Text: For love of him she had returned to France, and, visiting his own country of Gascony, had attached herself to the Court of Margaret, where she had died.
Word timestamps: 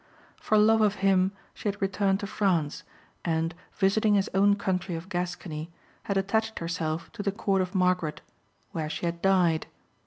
For 0.39 0.57
love 0.57 0.81
of 0.81 0.95
him 1.05 1.31
she 1.53 1.67
had 1.69 1.79
returned 1.79 2.21
to 2.21 2.25
France, 2.25 2.83
and, 3.23 3.53
visiting 3.75 4.15
his 4.15 4.31
own 4.33 4.55
country 4.55 4.95
of 4.95 5.09
Gascony, 5.09 5.69
had 6.05 6.17
attached 6.17 6.57
herself 6.57 7.11
to 7.11 7.21
the 7.21 7.31
Court 7.31 7.61
of 7.61 7.75
Margaret, 7.75 8.21
where 8.71 8.89
she 8.89 9.05
had 9.05 9.21
died. 9.21 9.67